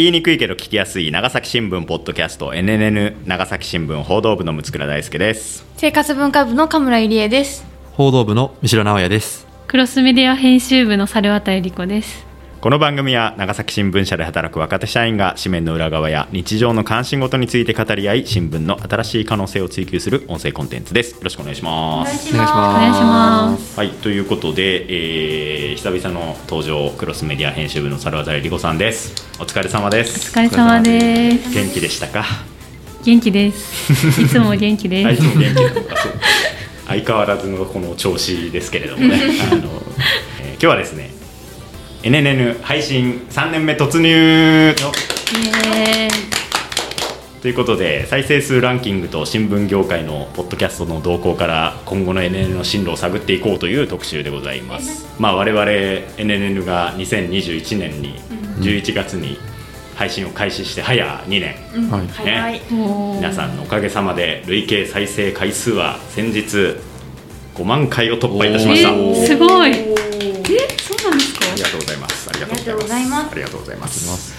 [0.00, 5.66] 言いにくいけど聞きやすい長崎新聞ポッドキャスト NNN 長崎新聞報道部の六倉大輔です。
[5.76, 7.66] 生活文化部の神村入江です。
[7.92, 9.46] 報道部の三城直也です。
[9.66, 12.29] クロスメディア編集部の猿渡理子です
[12.60, 21.12] この番組は長崎新聞社で働く若手社員が紙面の裏側や日常の関心事について語り合い新聞の新しい可能性を追求する音声コンテンツです。
[21.12, 22.34] よろしくお願いします。
[22.34, 23.78] お願いしお願いします。
[23.78, 29.14] はいということで、えー、久々の登場クロスメディア編集部の猿渡理子さんです。
[29.40, 31.54] お疲れ様でおす疲れ様です。
[31.54, 32.26] 元気でしたか？
[33.02, 34.20] 元気です。
[34.20, 35.22] いつも元気です。
[35.22, 36.12] も元気なのかそう。
[36.88, 39.18] 相変わらずのこの調子ですけれどもね。
[39.50, 39.82] あの、
[40.42, 41.19] えー今日はですね
[42.02, 44.74] NNN 配信3年目突入。
[47.42, 58.18] ということで再生数ランキングと新聞業界のポッドキャストの動向から今後の NNN の進路を探っていこうという特集でございます、まあ我々 NNN が2021年に
[58.60, 59.38] 11月に
[59.94, 61.54] 配信を開始して早2年、
[61.90, 62.60] はい早い。
[62.72, 66.76] おー皆さんのおかげさまで累計再生回数は先日
[67.54, 69.74] 5万回を突破いたしました、えーすごいえ
[70.78, 72.30] そうなんですかありがとうございます。
[72.30, 73.22] ありがとうございま。
[73.22, 74.34] すすありがとうございます。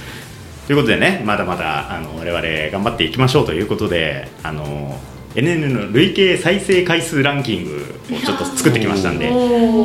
[0.67, 4.99] ということでね、まだまだあの我々頑張っていきましょうということで、あの
[5.35, 9.31] NN の累計再生回数ランキングをちょっと作ってきましたんで、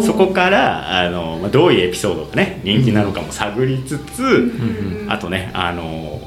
[0.02, 4.52] そこからあのまあどういうエピソードがね人気なのかも探りつつ、
[5.08, 6.20] あとねあの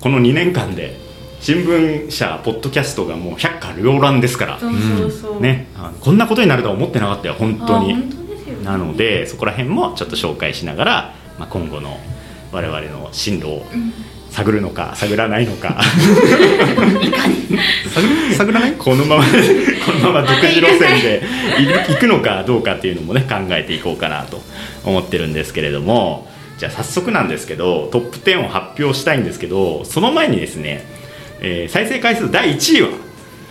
[0.00, 0.96] この2年間で
[1.40, 4.58] 新聞社ポッドキャストがもう百花繚乱ですから。
[4.58, 5.68] そうそうそうね、
[6.00, 8.19] こんなことになるとは思ってなかったよ本当に
[8.62, 11.98] なのでそこら辺もちょっと紹介しながら、まあ、今後の
[12.52, 13.62] 我々の進路を
[14.30, 15.80] 探るのか探らないのか。
[17.92, 18.72] 探探らない？
[18.78, 19.24] このまま
[19.86, 21.22] このまま独自路線で
[21.88, 24.40] 行くのかどうかっていうのもね考えていこうかなと
[24.84, 30.84] 思ってるんですけれどもじゃあ早速なんですけどトップ10を発表したいんですけどその前にですね、
[31.40, 32.88] えー再生回数第1位は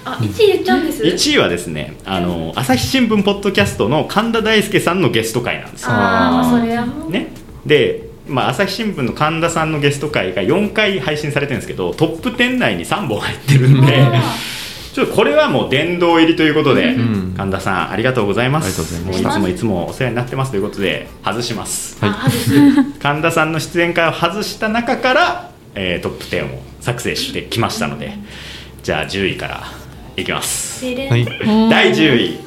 [0.05, 1.03] あ1位言っちゃうんです。
[1.03, 5.83] 1位はですねあの朝日新聞ポッドキャストの神田大輔さんのゲスト会なんです。
[5.83, 6.85] よああそれは。
[6.85, 7.27] もうね。
[7.65, 14.21] で、まあ、朝日新聞の神田さんのゲスト会が4回配信されてるんですけどトップ10内に3本入ってるんであ
[14.93, 17.33] ちょっとこれはもう殿堂入りということで、ん。
[17.37, 18.65] 神田さんありがとうございます。
[18.65, 21.97] ありがとうございつもいつもお世話になってますということで外します。
[22.01, 22.53] あ外す。
[22.99, 28.13] 神田さんの出演会を外した中から、えートップ10を作成してきましたので
[28.83, 29.63] じゃあ10位から
[30.21, 30.85] いきます。
[30.85, 31.25] はい。
[31.69, 32.39] 第10位。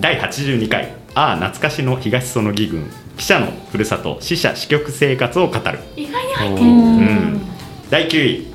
[0.00, 2.88] 第82回「ああ懐かしの東園義軍。
[3.16, 5.78] 記者のふるさと死者死局生活を語る。
[5.96, 6.70] 意外に入っておる。
[6.70, 7.40] うん。
[7.90, 8.46] 第9位、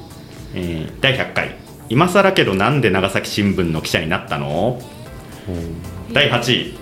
[0.56, 1.56] えー第100回
[1.90, 4.82] 「今更けどなんで長崎新聞の記者になったの?」
[6.14, 6.74] 第8位。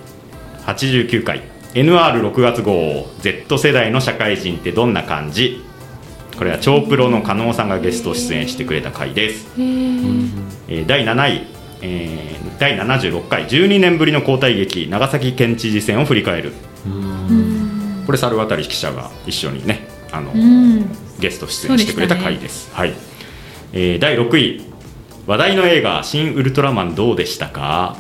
[0.68, 1.42] 89回。
[1.74, 3.08] NR6 月号。
[3.22, 5.64] Z 世代の社会人ってどんな感じ？
[6.38, 9.48] これは超プロの加納さんがゲスト出演してくれた回です。
[9.58, 11.48] えー第7位、
[11.82, 16.54] えー第76回12年ぶりの交代劇長崎県知事選を振り返る。
[18.06, 20.86] これ猿渡記者が一緒にねあの、うん。
[21.20, 22.70] ゲスト出演してくれた回です。
[22.74, 22.94] はい、
[23.74, 24.62] えー第6位
[25.28, 27.96] 話題の映画「新ウルトラマン」どうでしたか？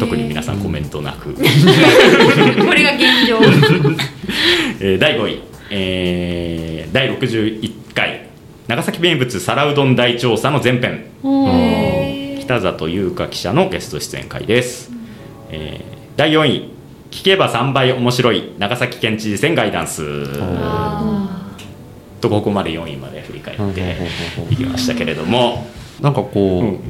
[0.00, 3.38] 特に皆さんコメントなく、 これが現状。
[4.80, 8.26] えー第5位、えー第61回
[8.68, 11.04] 長崎名物皿うどん大調査の前編
[12.42, 14.90] 北里優香記者のゲスト出演会です、
[15.50, 16.68] えー第4位
[17.10, 20.02] 聞けば3倍面白い長崎県知事選ガイダンス。
[20.38, 21.56] あ
[22.20, 23.96] とここまで4位まで振り返って
[24.50, 25.66] いきましたけれども。
[26.02, 26.80] なんかこう、うん。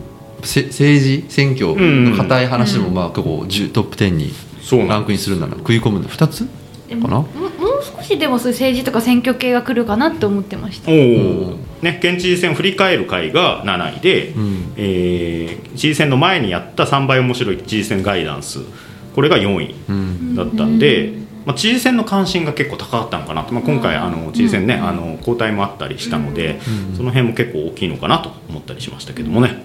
[0.42, 2.10] せ政治選挙うん。
[2.12, 4.32] の硬い話でもまあ結構10トップ10に
[4.88, 5.54] ランクインするんだな。
[5.56, 7.16] 食い込むの2つーかな？
[7.18, 10.90] ももう少しでもそういう政治とか選挙系が来るかなって思ってました。
[10.90, 14.72] おお、ね、県知事選を振り返る会が7位で、ん。
[14.76, 18.60] えー知事選の前にやった3倍面白い知事選ガイダンス
[19.14, 20.34] これが4位うん。
[20.34, 21.14] だったんで、
[21.46, 26.60] まあ、知事選の関心が結構高かったのかなと、まあ、今回あの知事選ね、あの交代もあったりしたので、
[26.96, 29.62] その辺も結構大きいのかなと思ったりしましたけどもね、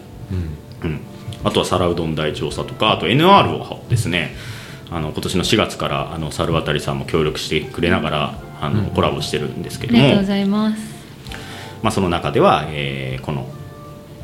[0.84, 1.02] うん、
[1.44, 4.36] あとは皿うどん大調査とかあと NR をですね。
[4.90, 10.00] あの今年の4月からあの猿渡さんも協力してくれながらあの、コラボしてるんですけども。
[10.00, 10.97] ありがとうございます
[11.88, 13.48] まあ、その中では、えーこの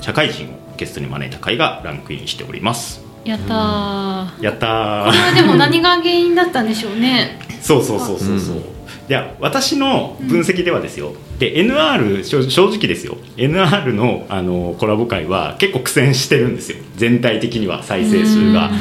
[0.02, 3.02] 社会人をゲストに招いた回がランクインしております。
[3.24, 4.44] やったー。
[4.44, 5.06] やったー。
[5.06, 7.40] これはでも何が原因だったんでしょうね。
[7.62, 8.62] そうそうそうそうそう、うん。
[8.62, 8.66] い
[9.08, 13.16] や私の分析ではですよ、で NR 正正直ですよ。
[13.38, 16.78] NR のあのコラボ会は結構苦戦してるんですよ。
[16.98, 18.72] 全体的には再生数が。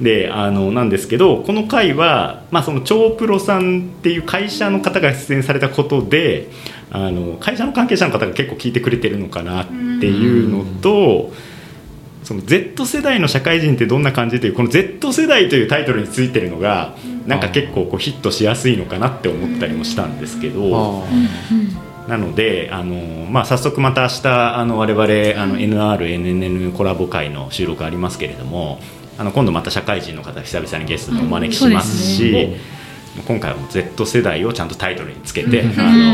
[0.00, 6.48] であのなんですけどこの回は、まあ、その超プロさんっていう会社の方が出演されたことで
[6.94, 11.32] あの会社の関係者の方が結構聞いてくれてるのかなっていうのと。
[12.22, 16.94] その Z 世代の社会人ってどんな感じというこの Z 世代というタイトルについてるのが
[17.26, 21.04] なんか結構こうヒットしやすいのかなって思ったりもしたんですけど
[22.08, 28.78] なのであの、まあ、早速また明日あの我々あの NRNNN コラボ会の収録ありますけれども
[29.18, 32.56] あの今度また社会人の方久々にゲストにお招きしますし、
[33.26, 35.66] 今回はもう Z 世代をちゃんとタイトルにつけて、あ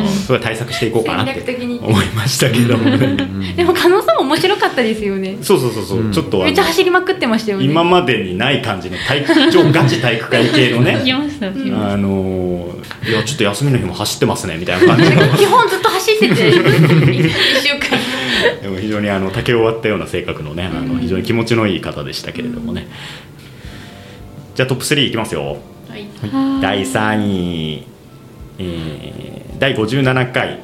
[0.03, 3.55] のそれは対策していこうかなって思いましたけどもね。
[3.55, 5.39] でも加納さんも面白かったですよね。
[5.41, 6.13] そうそうそうそう、うん。
[6.13, 7.65] ちょっとめっちゃ走りまくってましたよね。
[7.65, 12.79] 今までにない感じの体育超ガチ体育会系のねあのー
[13.09, 15.15] いやちょっと休みの日も走ってますねみたいな感じ。
[15.15, 16.35] の基本ずっと走ってて。
[16.35, 17.31] 1
[17.63, 17.99] 週間。
[18.61, 22.89] でも非常にあの竹を割ったような性格のねあの非常に気持ちのいい方でしたけれどもね、
[24.57, 25.59] じゃあトップ3いきますよ
[26.21, 26.61] はい。
[26.61, 27.87] た第3位、
[28.59, 30.61] えー第57回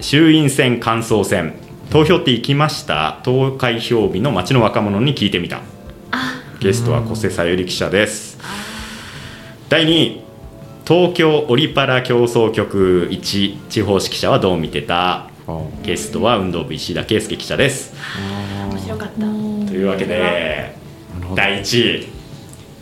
[0.00, 1.54] 衆院選感想戦。
[1.90, 3.20] 投票って行きました？
[3.22, 5.60] 投開票日の街の若者に聞いてみた。
[6.58, 8.38] ゲストは小瀬さゆり記者です。
[9.68, 10.20] 第2位
[10.84, 15.30] 東京オリパラ競争局1地方指揮者はどう見てた？
[15.84, 17.94] ゲストは運動部石田圭介記者です。
[18.68, 19.20] 面白かった。
[19.20, 20.74] というわけで
[21.36, 22.08] 第1位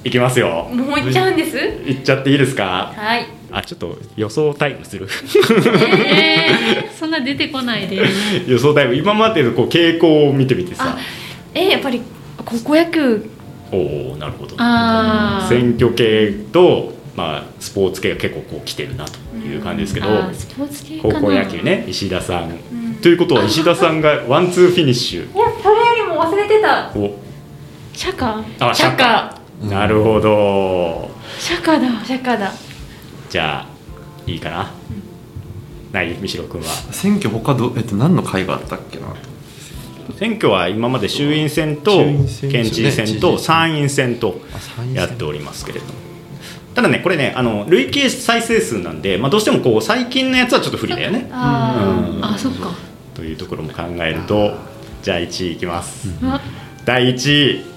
[0.05, 0.69] いきますよ。
[0.73, 1.56] もう行っちゃうんです？
[1.56, 2.93] いっちゃっていいですか？
[2.95, 3.27] はい。
[3.51, 5.09] あちょっと予想タイムする？
[6.06, 8.03] えー、そんな出てこないで。
[8.47, 8.95] 予想タイム。
[8.95, 10.97] 今までのこう傾向を見てみてさ。
[11.55, 12.03] えやっぱり
[12.45, 13.31] 高校野球
[13.73, 14.56] おおなるほど。
[15.49, 21.15] 選挙系と、まあ、スポーツ系が結構こう来てるなという感じですけど、あースポーツ系かな。
[21.15, 22.95] 高校野球ね石田さん、ん。
[23.00, 25.21] ということは石田さんがワンツーフィニッシュ。
[25.35, 26.91] いやそれよりも忘れてた。
[26.95, 27.17] を
[27.95, 29.33] 釈迦あ釈迦
[29.69, 31.11] なるほど。
[31.38, 32.52] 釈迦だ釈迦だ。
[33.31, 33.66] じゃあ
[34.31, 34.70] いいかな？
[35.93, 36.14] ない？
[36.14, 36.66] 三代君は。
[36.93, 39.06] 選挙他どえっと何の会があったっけな？
[40.19, 41.93] 選挙は今まで衆院選と
[42.43, 44.40] 県知事選と参院選と
[44.93, 45.93] やっておりますけれども。
[46.75, 51.28] ただねこれねあの累計再生数なんで、まあ、どうしてもこう最近のやつはちょっと不利だよね。
[51.32, 52.25] あうん。
[52.25, 52.72] あそっか。
[53.14, 54.56] というところも考えると
[55.02, 56.40] じゃあ1位いきます、あ
[56.84, 57.74] 第1位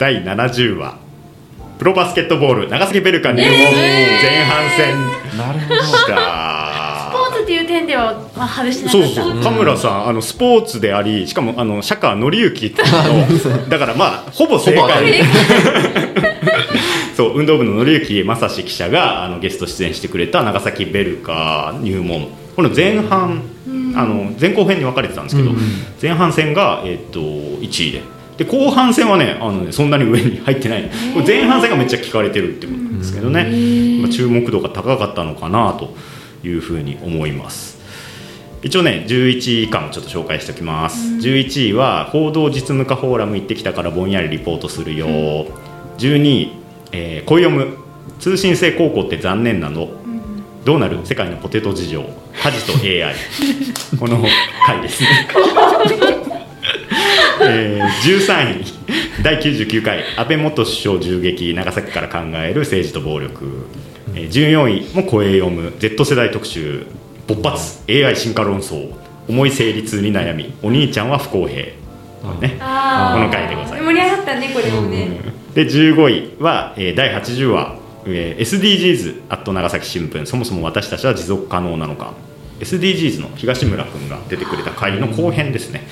[0.00, 0.98] 第70話。
[1.78, 4.96] プロバスケットボール長崎ベルカ入門前半戦。
[5.36, 5.82] なるほど。
[5.82, 13.68] した、スポーツっていう点では、まあ、外してなかそうそう田村さんあのスポーツでありしかもあの釈迦紀之っていうの。
[13.68, 15.04] だからまあほぼ正解。
[15.04, 15.18] り。
[17.14, 22.28] そう運動部の紀之正史記者があのゲスト出演してくれた長崎ベルカ入門。
[22.56, 23.42] この前半、
[23.94, 25.62] あの前後編に分かれてたんですけど、うんうん。
[26.00, 30.90] 前半戦が、えっと1位でで後半戦はねあのねそんなに上に入ってない。
[31.26, 33.44] 前半戦がめっちゃ聞かれてるってことなんですけどね、
[34.00, 35.94] まあ、注目度が高かったのかなと
[36.42, 37.78] いうふうに思います。
[38.62, 45.06] 一応ね11位以下もちょっと紹介しておきます、11位は報道実務家フォーラム行ってきたからぼんやりリポートするよ、
[45.98, 46.52] 12位、
[46.92, 47.76] えー、恋読む。
[48.20, 49.90] 通信制高校って残念なの、
[50.64, 51.00] どうなる？
[51.04, 52.02] 世界のポテト事情。
[52.42, 53.14] 家事と AI
[54.00, 54.24] この
[54.66, 55.02] 回です。
[55.02, 55.28] ね
[57.50, 57.84] えー、
[58.18, 59.22] 13位。
[59.22, 60.04] 第99回。
[60.16, 63.66] 安倍元首相銃撃長崎から考える政治と暴力、
[64.14, 65.72] えー、14位も声読む。
[65.78, 66.86] Z 世代特集。
[67.26, 67.80] 勃発。
[67.88, 68.92] AI 進化論争。
[69.28, 70.54] 重い成立に悩み。
[70.62, 71.62] お兄ちゃんは不公平。
[72.40, 72.58] ね。
[72.60, 73.82] あこの回でございます。
[73.84, 75.20] 盛り上がったねこれもね、
[75.54, 80.26] で15位は、えー第80話、えー SDGs アット長崎新聞。
[80.26, 82.12] そもそも私たちは持続可能なのか。
[82.60, 85.86] SDGs の東村君が出てくれた回の後編ですね、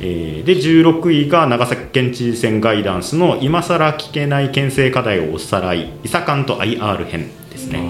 [0.00, 7.82] えーで16位が長崎県知事選ガイダンスの今さら聞けない県政課題をおさらい「いさかんと IR 編」ですね。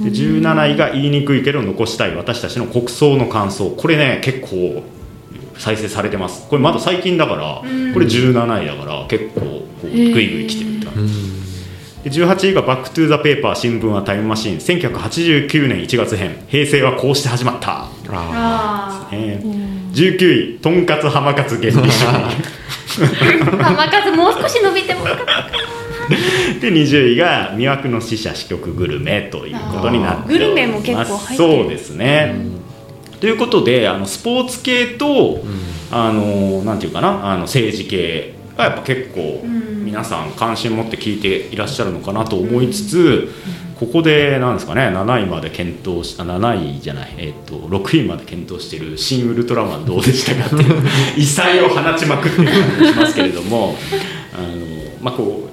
[0.00, 3.70] で17位が言いにくいけど残したい私たちの国葬の感想。
[3.70, 4.82] これね結構
[5.58, 6.48] 再生されてます。
[6.48, 7.60] これまだ最近だから
[7.92, 11.14] これ17位だから結構こうグイグイ来てるって感じ。
[12.04, 16.36] で18位が「バック・トゥ・ザ・ペーパー新聞はタイムマシーン」1989年1月編。
[16.48, 19.61] 平成はこうして始まった、ああえー
[19.92, 22.30] 19位とんかつ浜かつ原理主義あ
[23.62, 25.32] 浜数もう少し伸びてもよかった
[26.60, 30.38] で20位が魅惑の死者支局グルメということになっております。
[30.38, 31.60] グルメも結構入ってる。
[31.60, 32.34] そうですね、
[33.20, 35.42] ということであのスポーツ系と、
[35.90, 39.72] あのなんていうかなあの政治系がやっぱ結構ん。
[39.84, 43.28] 皆さん関心持って聞いていらっしゃるのかなと思いつつ、
[43.84, 50.82] ここでなんですかね7位まで検討しあ7位じゃない、えっと6位まで検討している「新ウルトラマンどうでしたか?」っていう
[51.18, 53.76] 異彩を放ちまくってる感じしますけれども
[54.32, 54.48] あの
[55.00, 55.48] まあこ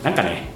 [0.00, 0.48] うなんかね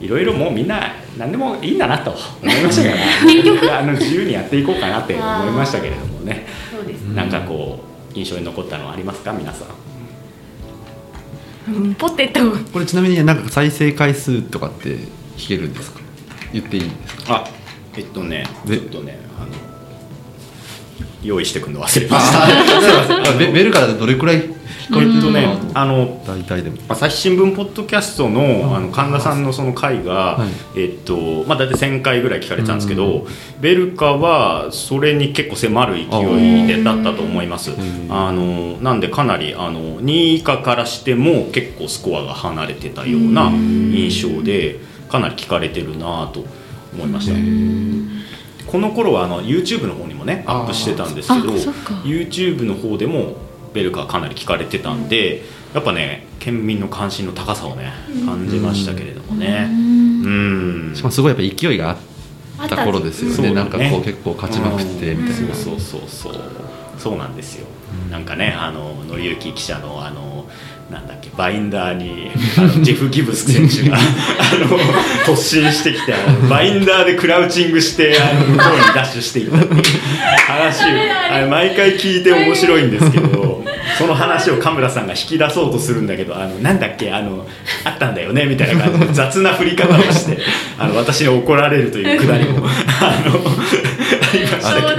[0.00, 2.10] いろいろもうみんな何でもいいんだなと
[2.42, 6.46] 思いましたから あの自由にやっていこうかなって思いましたけれどもね。
[6.74, 7.78] そうですなんかこ
[8.12, 9.32] う印象に残ったのはありますか？
[9.32, 9.64] 皆さ
[11.70, 11.94] ん。
[11.94, 12.40] ポテト。
[12.72, 14.96] これちなみになんか再生回数とかって
[15.38, 16.01] 聞けるんですか？
[16.52, 17.34] 言っていいんですか？
[17.36, 17.44] あ
[17.96, 19.48] えっとねちでょっとねあの
[21.22, 22.44] 用意してくるの忘れました。
[23.34, 26.76] あベベルカだとどれくらいえっとねあの大体でも。
[26.88, 30.80] 朝日新聞ポッドキャストのあの神田さんのその回が、はい。
[30.80, 33.26] えっとまあ、大体1000回ぐらい聞かれてたんですけど、
[33.60, 36.00] ベルカはそれに結構迫る勢
[36.64, 37.70] いでだったと思います。
[37.70, 39.00] んあのなん。
[39.00, 44.78] でかなりあの2位以下からしても結構スコアが離れてたような印象で
[45.12, 46.44] かなり聞かれてるなと
[46.94, 47.34] 思いました。
[48.66, 51.52] この頃はあの YouTube の方にもねアップしてたんですけど
[52.02, 53.36] YouTube の方でも
[53.74, 55.42] ベルカはかなり聞かれてたんで
[55.74, 57.92] やっぱね県民の関心の高さをね
[58.26, 59.68] 感じましたけれどもね。
[59.70, 59.76] う
[60.90, 60.92] ん。
[60.96, 61.96] しかもすごいやっぱ勢いが
[62.58, 63.36] あった頃ですよね。
[63.36, 63.56] そうだね。
[63.56, 66.40] なんかこう結構勝ちまくってみたいな、そうそうそうそう。
[66.98, 67.66] そうなんですよ、
[68.10, 70.31] なんかねあの紀之記者のあの
[70.92, 72.30] なんだっけバインダーに
[72.84, 74.00] ジェフ・ギブス選手があ
[74.58, 74.78] の
[75.24, 76.14] 突進してきて
[76.50, 79.82] バインダーでクラウチングしてあの向こうにダッシュしていったっていう
[80.46, 80.86] 話を
[81.32, 83.64] あれ毎回聞いて面白いんですけど
[83.98, 87.46] その話を神村さんが引き出そうとするんだけどあのなんだっけあの
[87.84, 90.38] あったんだよねみたいな感じで雑な振り方をして
[90.78, 92.66] あの私に怒られるというくだりも
[93.00, 94.96] あのありましたけど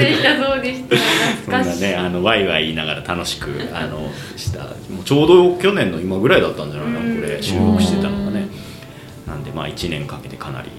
[2.05, 4.59] あのワイワイ言いながら楽しく あのした。
[4.93, 7.41] もうちょうど去年の今ぐらいだったんじゃないかなこれ。
[7.41, 8.47] 収録してたのがね。
[9.27, 10.69] なんでまあ1年かけてかなり、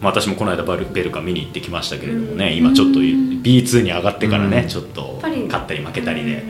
[0.00, 2.54] まあ、私もこの間バルベルカ見に行ってきましたけれどもね。
[2.54, 6.44] 今ちょっと B2 に上がってからねちょっと勝ったり負けたりで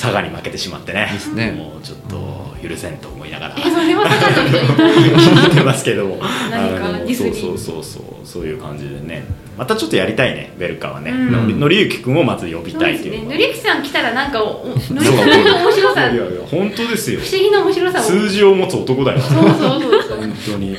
[0.00, 1.10] 佐賀に負けてしまってね。
[1.12, 1.52] ですね。
[1.52, 3.54] もうちょっと許せんと思いながら。
[3.58, 6.16] えそれは 聞いてますけども。
[6.50, 9.26] 何かあのディスりそうそうそうそうそういう感じでね。
[9.58, 11.32] またちょっとやりたいねベルカはね、うん。
[11.32, 13.28] のりのりゆきくんをまず呼びたいっていうのが。
[13.28, 13.34] ね。
[13.34, 16.00] のりゆきさん来たらなんかおお のりゆきさんの面白さ。
[16.04, 17.20] いやいや本当ですよ。
[17.20, 18.02] 不思議な面白さを。
[18.02, 19.20] 数字を持つ男だよ。
[19.20, 20.18] そうそうそうそう。
[20.18, 20.78] 本当に。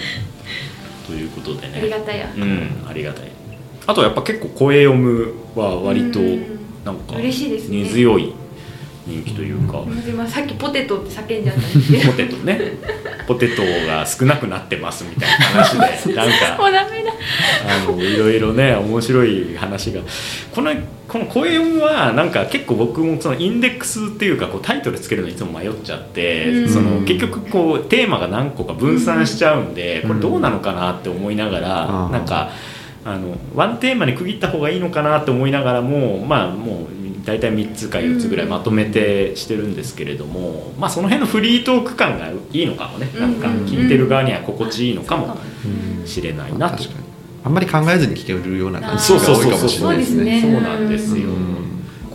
[1.05, 1.73] ということでね。
[1.77, 2.27] ありがたや。
[2.35, 3.25] うんありがたい。
[3.85, 6.57] あとやっぱ結構声読むは割とうん。
[6.83, 7.83] なんか嬉しいですね。
[7.83, 8.33] 根強い
[9.08, 12.12] 人気というか、今さっきポテトって叫んじゃったんですけど。
[12.12, 12.62] ポテトね。
[13.27, 16.58] ポテトが少なくなってますみたいな話でなんか。
[16.58, 17.12] もうダメだ。
[17.67, 20.01] あのいろいろね面白い話が。
[20.53, 20.72] この
[21.08, 26.70] この声読みはなんか結構僕もそのインデックスっていうかこうタイトルつけるのいつも迷っちゃって、うん。
[26.70, 32.12] その結局こうテーマが何個か分散しちゃうんで、これどうなのかなって思いながら、うん。
[32.12, 32.51] なんか
[33.03, 45.37] あのワンテーマに区切った方がいいのかなって思いながらもまあもう大体3つか4つぐらいまとめてしてるんですけれども、まあその辺のフリートーク感がいいのかもね、なんか聞いてる側には心地いいのかも
[46.05, 46.77] しれないなと。
[46.77, 47.05] 確かに。
[47.43, 50.41] あんまり考えずに聞けるような感じそうそうが多いかもそうそうしれないですね。
[50.41, 51.29] そうなんですよ、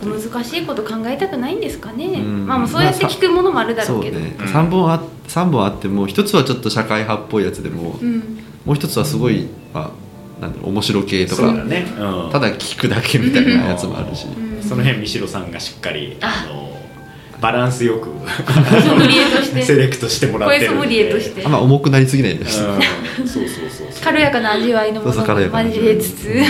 [0.01, 2.47] 小難しいこと考えたくないんですかね、うん。
[2.47, 4.35] まあそうやって聞くものもあるだろそううけど、ね。
[4.39, 4.45] うん。
[4.45, 8.43] 3本あ三本あっても一つはちょっと社会派っぽいやつでもうん。
[8.65, 9.93] もう一つはすごい、ま
[10.39, 16.45] あ、なんだろう面白系とかね、うん、ただ聞くだけみたいなやつもあるし、うんその辺三代さんがしっかりあ。
[16.49, 16.67] あの
[17.39, 18.09] バランスよく
[19.63, 21.43] セレクトしてもらってるんで。
[21.45, 22.63] あんま重くなりすぎないようにして
[23.21, 23.87] うんそうそうそう。
[24.03, 26.43] 軽やかな味わいのものそうそう軽やを交えつつ。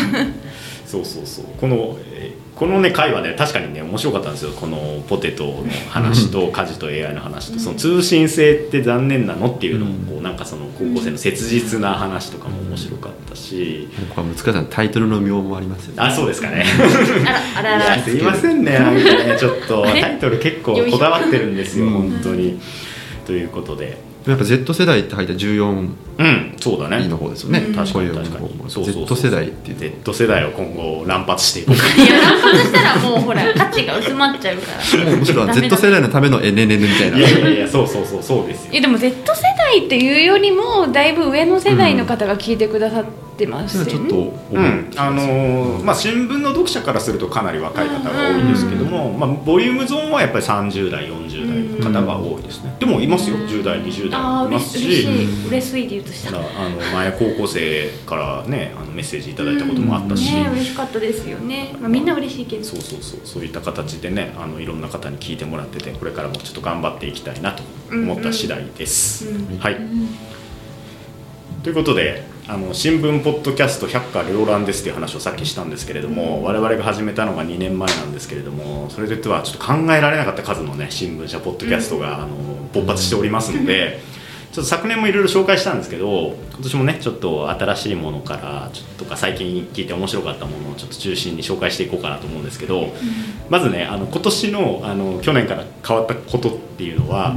[0.85, 1.45] そうそうそう。
[1.59, 4.51] このえーこのね会話ね確かにね面白かったんですよ。
[4.51, 7.59] このポテトの話と家事と AI の話と。
[7.59, 13.87] その通信制って残念なのっていうのもこうなんかその高校生の切実な話とかも面白かったし。
[14.15, 16.01] これ難しいなタイトルの妙もありますよね。
[16.01, 16.65] あそうですかね。
[17.55, 18.73] あらあらすいませんね。
[18.73, 21.91] なんかねちょっとタイトル結構こだわってるんですようん。
[21.91, 22.59] 本当に。
[23.27, 23.97] ということで
[24.27, 27.05] やっぱ Z 世代って入った14うんそうだね。
[27.05, 28.47] 位の方ですよね、うん確かにこういう確かに。
[28.47, 31.75] 方そうそうそう Z 世代っていうと Z 世代を今後乱発していこう。
[31.77, 35.05] かいや乱発したらもうほら価値が薄まっちゃうから。
[35.05, 37.17] もうむしろ Z 世代のための NNN みたいな。
[37.17, 38.73] いやいやいやそうそうそうそうですよ。
[38.73, 43.05] いやでも Z 世代っていうよりもだいぶ上の世代の方が聞いてくださっ
[43.37, 51.17] てますよね、それはちょっと思う、うんあのーまあ、新聞の読者からするとかなり若い方が多いんですけども、まあ、ボリュームゾーンはやっぱり30代40代。
[51.19, 51.27] の
[51.79, 53.37] 方が多いですね、でもいますよ。
[53.37, 62.63] 10代20ああ代います嬉し嬉しいで言うとしたあの前高校生からねあのメッセージいただいたこともあったし、ね嬉しかったですよね、まあ、みんな嬉しいけど。
[62.63, 63.19] そうそうそう。
[63.23, 69.27] そういった形でねあのいろんな方に聞いてもらっててこれからもちょっと頑張っていきたいなと思った次第です。
[69.29, 69.57] うん。
[69.59, 69.77] はい、
[71.63, 82.37] ということであの新聞ポッドキャスト百花繚乱ですっていう話をさっきしたんですけれども、我々が始めたのが2年前なんですけれどもそれではちょっと考えられなかった数のね新聞社ポッドキャストが、あの
[82.73, 83.99] 勃発しておりますので。
[84.47, 92.87] ちちょっと昨年もいろいろ紹介したんですけど今年もねちょっと新しいものからちょっとか最近聞いて面白かったものをちょっと中心に紹介していこうかなと思うんですけど、
[93.49, 97.35] まずねあの今年のあの去年から変わったことっていうのは、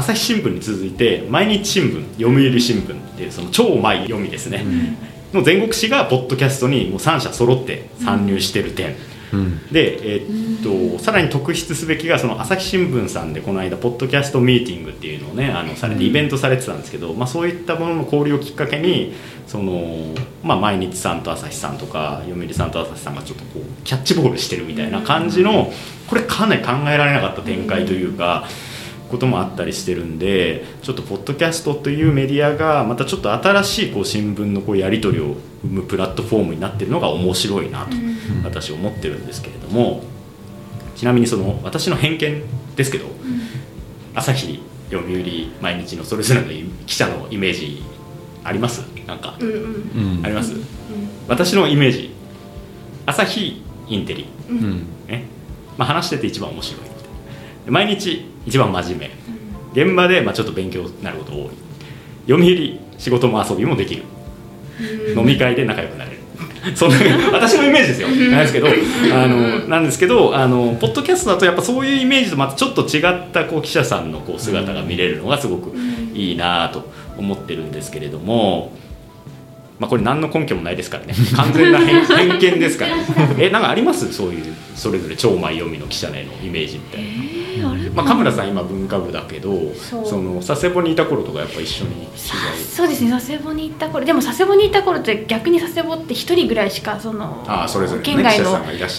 [0.00, 4.64] 朝日新聞に続いて毎日新聞読売新聞っていうその超前読みですね、
[5.34, 8.96] の全国紙がポッドキャストにもう3社揃って参入してる点、
[9.34, 9.66] うん。
[9.68, 19.12] で、えーっとさらに特筆すべきがその朝日新聞さんでこの間ポッドキャストミーティングっていうのをねあのされてイベントされてたんですけど、まあ、そういったものの交流をきっかけに
[19.46, 25.70] その、まあ、毎日さんと朝日さんとか読売さんと朝日さんがちょっとこうキャッチボールしてるみたいな感じの
[26.08, 28.48] これかなり考えられなかった展開というか。
[29.10, 37.96] こともあったりしてるんでちょっとポッドキャストというメディアがまたちょっと新しいこう新聞のこうやり取りを生むプラットフォームになってるのが面白いなと
[38.44, 40.02] 私は思ってるんですけれども
[40.96, 42.42] ちなみにその私の偏見
[42.76, 43.06] ですけど、
[44.14, 46.48] 朝日読売毎日のそれぞれの
[46.86, 47.82] 記者のイメージ
[48.44, 48.82] あります？
[49.06, 50.18] なんか、うんうん。
[50.18, 50.54] うんあります、
[51.26, 52.14] 私のイメージ
[53.06, 54.26] 朝日インテリ。
[54.48, 54.86] うん。
[55.08, 55.24] ね。
[55.76, 57.04] まあ、話してて一番面白いみたいな。
[57.64, 59.10] で毎日一番真面
[59.74, 59.82] 目。
[59.84, 61.50] 現場でまあちょっと勉強になること多い。
[62.28, 64.02] 読売仕事も遊びもできる。
[65.16, 66.16] 飲み会で仲良くなれる。
[66.76, 66.96] そんな
[67.32, 68.08] 私のイメージですよ。
[68.08, 68.66] なんですけど
[69.14, 75.72] あのなんですけどあのポッドキャストだとやっぱそういうイメージとまたちょっと違ったこう記者さんのこう姿が見れるのがすごく
[76.14, 78.72] いいなと思ってるんですけれども。
[79.78, 81.14] まあ、これ何の根拠もないですからね。
[81.34, 82.96] 完全な偏偏見ですから。
[83.40, 84.12] えなんかあります？
[84.12, 87.39] そういうそれぞれ超前読みの記者へのイメージみたいな、えー
[87.94, 90.06] まあ、神村さん今文化部だけどそう。
[90.06, 92.58] その佐世保にいた頃とかやっぱ一緒に取材。
[92.58, 94.04] そうですね佐世保に行った頃。
[94.04, 98.56] でも佐世保に行った頃って逆に佐世保って一人ぐらいしかそのあーそれぞれね県外の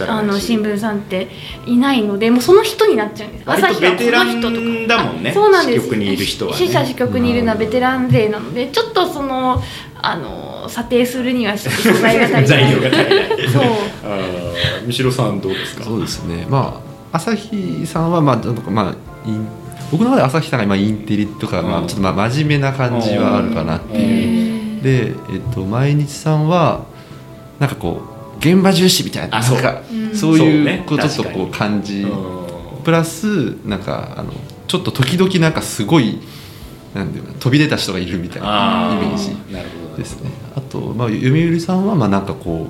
[0.08, 1.28] あの新聞さんって
[1.66, 3.44] いないのでもうその人になっちゃうんです。
[3.50, 4.96] 割と朝日はベテランこの人とか。
[4.98, 5.30] だもんね。
[5.32, 5.84] あそうなんです。
[5.86, 6.58] 支局にいる人はね。
[6.58, 9.62] 支社支局にいるのはベテラン勢なのでちょっとその
[10.04, 11.70] あの査定するには素
[12.02, 12.46] 材が足りない。
[12.48, 13.50] 材料が足りない。
[13.50, 13.64] そう。
[14.04, 15.84] あー三代さんどうですか？
[15.84, 16.46] そうですね。
[16.50, 18.96] まあ朝日さんはまあなんかまあ
[19.28, 19.48] イン
[19.92, 21.88] 僕の中で朝日さんが今インテリとか、まあ、うん。
[21.88, 26.86] ちょっとまあ真面目な感じはあるかなっていう、で、えっと、毎日さんは
[27.60, 28.02] なんかこ
[28.36, 29.62] う現場重視みたいなあそう。
[29.62, 30.16] かうん。
[30.16, 32.04] そういうこうちょっとこう感じ。
[32.04, 32.08] う
[32.80, 32.84] ん。
[32.84, 34.32] プラスなんかあの
[34.68, 36.20] ちょっと時々なんかすごい
[36.96, 39.36] なんていうの飛び出た人がいるみたいなイメージ
[39.98, 40.32] ですね。
[40.56, 42.68] あと、まあ、読売さんはまあなんかこ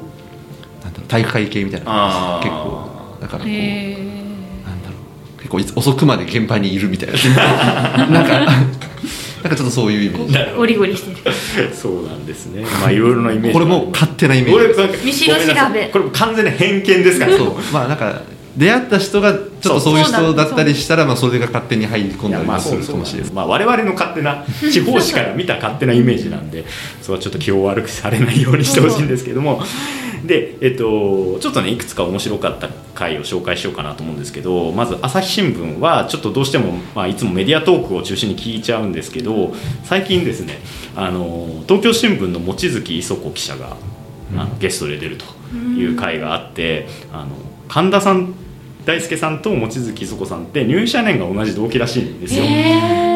[0.82, 2.90] うなんだろう体育会系みたいな結構
[3.22, 4.21] だからこう
[5.58, 8.08] ろう遅くまで現場にいるみたいな。
[8.08, 8.40] なんか
[9.44, 10.56] なんかちょっとそういうイメージ。
[10.56, 11.70] ゴリゴリしてる。
[11.70, 12.64] どそうなんですね。
[12.80, 13.54] まあいろいろなイメージ。
[13.54, 15.06] これもう勝手なイメージ。
[15.06, 15.88] 見知ら調べ。
[15.88, 17.38] これも完全な偏見ですから。
[17.38, 17.56] そう。
[17.74, 18.22] まあなんか
[18.56, 22.76] 出会った人がちょっとそういう人だったりしたらまあそれが勝手に入り込んだりもす。
[22.76, 23.22] るかもしれない。
[23.24, 26.66] ですまあ我々の勝手な地方紙から見た勝手なイメージなんで
[27.02, 29.64] それはちょっと気を悪くされないようにしてほしいんですけども
[30.26, 39.54] でえっとちょっとねいくつか面白かった回を紹介しようかなと思うんですけどまず朝日新聞はちょっとどうしても、まあ、いつもメディアトークを中心に聞いちゃうんですけど
[39.84, 40.60] 最近ですね
[40.96, 43.78] あの東京新聞の望月磯子記者が
[44.38, 47.30] あのゲストで出るという回があってあの
[47.68, 48.34] 神田さん
[48.86, 53.11] 大輔さんと望月磯子さんって入社年が同じ同期らしいんですよ。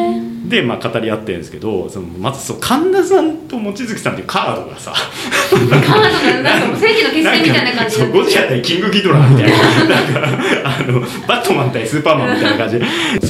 [0.48, 12.86] で、まあ、語り合ってるんですけどそのまずそう神田さんと望月さんっていうカードがさカードがなんかもう世紀の決戦みたいな感じゴジラ対キングギドラみたいななんかあのバットマン対スーパーマンみたいな感じで。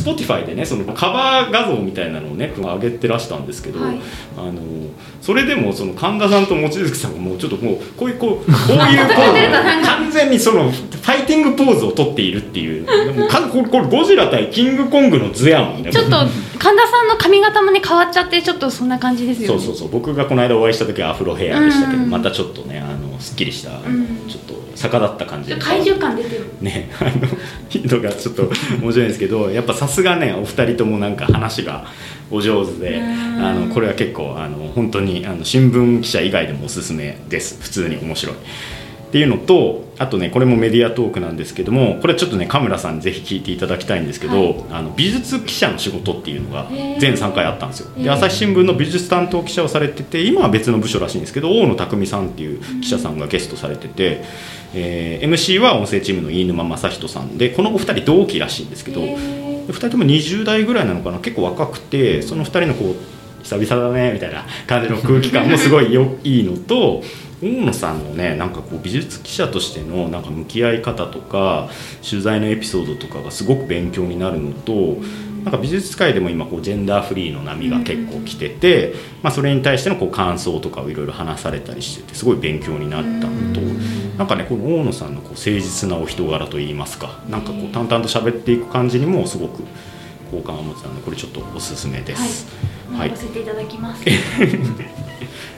[0.06, 4.00] Spotify でねそのカバー画像みたいなのをね上げてらしたんですけど、はい。
[4.36, 4.60] あの
[5.20, 12.86] それでもその神田さんと望月さんがもうちょっともうこういうこう こういう完全にそのファイティングポーズを取っているっていう。
[13.16, 16.16] もうかこれゴジラ対キングコングの図やんみたいなちょっと
[16.58, 19.60] 神田さんの髪型もね変わっちゃってちょっとそんな感じですよね。
[19.60, 19.88] そうそうそう。
[19.90, 22.10] 僕がこの間お会いした時はアフロヘアでしたけど、うん。
[22.10, 25.60] またちょっとねあのすっきりした、んちょっと逆立った感じで。
[25.60, 26.50] 怪獣感出てる。
[26.60, 31.86] ねあののがちょっと面白いんですけどやっぱさすがねお二人ともなんか話が
[32.30, 33.44] お上手でうん。
[33.44, 37.60] あのこれは結構あの本当にあの新聞記者以外でもおすすめです。
[37.60, 38.36] 普通に面白い。
[39.08, 44.64] っていうのとあとねこれもメディアトークなんですけどもこれちょっとねカムラさんにぜひ聞いていただきたいんですけど、はい。
[44.72, 47.90] あの美術記者の仕事っていうのが全3回あったんですよ。
[47.96, 54.22] で朝日新聞の美術担当記者をされてて今は別の部署らしいんですけど大野匠さんっていう記者さんがゲストされてて、
[54.74, 59.16] えー MC は音声チームの飯沼正人さんでこのお二人同期らしいんですけど、へ
[59.66, 61.20] 2人とも20代ぐらいなのかな？
[61.20, 67.02] 結構若くてその2人のこう久々だねみたいな感じの空気感もすごいよいいのと
[67.42, 71.68] 大野さんのねなんかこう美術記者としてのなんか向き合い方とか
[72.08, 74.98] 取材のエピソードとかがすごく勉強になるのと
[75.44, 83.60] なんか美術界でも今こうジェンダーフリーの波が結構来てて、まあ、それに対してのこう感想とかをいろいろ話されたりしててすごい勉強になったのと、
[84.18, 89.62] なんかねこの大野さんのこう誠実なお人柄といいますかなんかこう淡々と喋っていく感じにもすごく
[90.32, 92.48] 好感を持ってたのでこれちょっとおすすめです。
[92.92, 94.04] はい、させていただきます。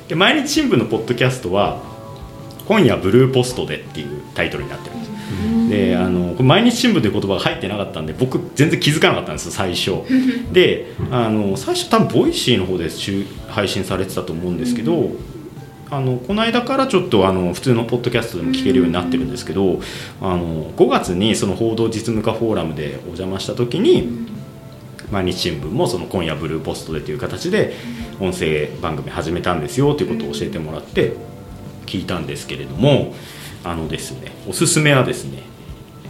[0.09, 1.81] で毎日新聞のポッドキャストは
[2.67, 5.09] 「今夜ブルーポストで」っていうタイトルになってるんです。
[5.69, 9.93] であの毎日新聞という言葉が入ってなかったんで僕全然気づかなかったんですよ最初。
[10.53, 15.11] であの最初多分 Voicy の方で週配信されてたと思うんですけど、
[15.91, 19.81] あのこの間からちょっとあの普通のポッドキャストでも聞けるようになってるんですけど
[20.21, 24.27] あの5月にその報道実務家フォーラムでお邪魔した時に
[25.11, 27.75] 毎日新聞もその今夜ブルーポストでという形で
[28.21, 31.15] 音声番組始めたんですよということを教えてもらって
[31.87, 33.15] 聞いたんですけれども
[33.65, 35.43] あのですねおすすめはですね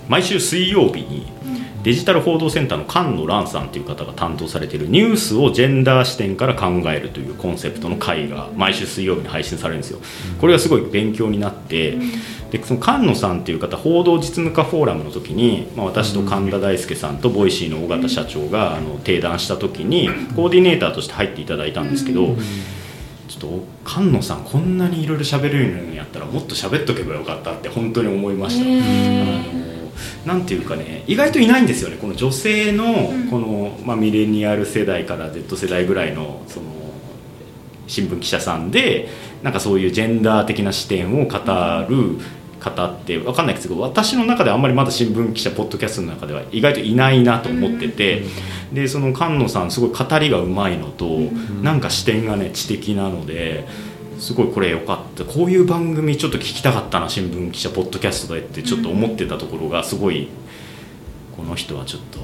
[0.08, 1.26] 毎週水曜日に
[1.82, 10.00] デジタル報道センターの菅野蘭さんという方が担当されているニュースをジェンダー視点から考えるというコンセプトの会が毎週水曜日に配信されるんですよ。
[10.40, 11.96] これがすごい勉強になって
[12.50, 22.36] でその菅野さんという方報道実務家フォーラムの時に、まあ、私と神田大輔さんと Voicy の尾形社長があの鼎談した時にコーディネーターとして入っていただいたんですけど。
[23.28, 29.77] ちょっと菅野さんこんなにいろいろ喋れるようにやったらもっと喋っとけばよかったって本当に思いました。
[30.24, 32.84] あのなんていうかね意外といないんですよねこの女性の
[33.30, 36.66] この、まあ、ミレニアル世代から Z 世代ぐらいのその
[37.86, 39.08] 新聞記者さんで
[39.42, 41.38] なんかそういうジェンダー的な視点を語
[41.88, 42.18] る
[42.58, 48.24] 方って分かんないですけど私の中ではあんまりまだ新聞記者ポッドキャストの中では意外といないなと思ってて、
[48.72, 51.18] でその菅野さんすごい語りがうまいのと、
[51.62, 53.66] なんか視点がね知的なので
[54.18, 55.24] すごいこれ良かった。
[55.24, 60.28] こういう番組ちょっと聞きたかったな新聞記者ポッドキャストでってちょっと思ってたところがすごい
[61.36, 62.18] この人はちょっと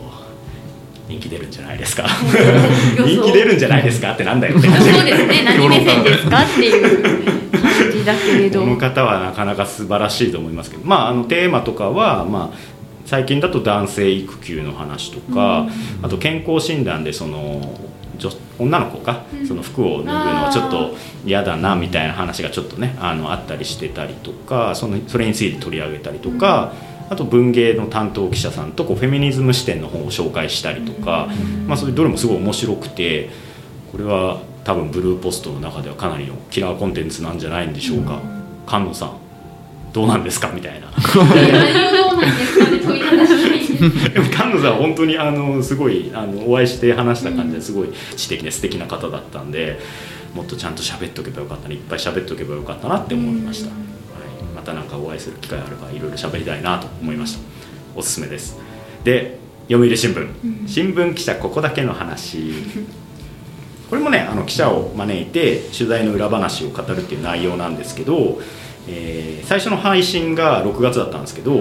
[1.08, 2.06] 人気出るんじゃないですか。
[2.96, 4.12] 人気出るんじゃないですか？
[4.12, 5.42] ってなんだよって感じそうですね。
[5.44, 7.02] 何目線ですかっていう
[7.52, 8.60] 感じだけれど。
[8.60, 12.58] この方はなかなか素晴らしいと思いますけど、まあ、あのテーマとかは、まあ、
[13.06, 15.68] 最近だと男性育休の話とか、
[16.02, 17.78] あと健康診断でその
[18.18, 26.72] 女女の子がその服を脱ぐのはちょっと嫌だなみたいな話がちょっとねあのあったりしてたりとかそのそれについて取り上げたりとか。
[27.10, 31.28] あと文芸の担当記者さんとこうフェミニズム視点の本を紹介したりとか、
[31.66, 33.28] まあ、それどれもすごい面白くて
[33.92, 38.22] これは多分ブルーポストの中ではかなりのキラーコンテンツなんじゃないんでしょうか、
[38.66, 39.18] 菅野さん
[39.92, 40.50] どうなんですか？
[40.54, 40.88] みたいな
[44.12, 49.78] でも菅野さんは本当にあのすごいあのお会いして話した感じですごい知的で素敵な方だったんで
[50.34, 53.76] もっとちゃんと喋っておけばよかったないっぱい喋っておけばよかったなって思いました、はい、
[54.54, 57.40] またなんかお会いする機会あればいろいろ喋りたいなと思いました。
[57.96, 58.58] おすすめです。
[59.04, 60.28] で読売新聞。
[60.66, 62.52] 新聞記者ここだけの話。
[63.88, 68.40] これもねあの記者を招いて取材の裏話を語るっていう内容なんですけど、
[68.88, 71.52] えー最初の配信が6月だったんですけど、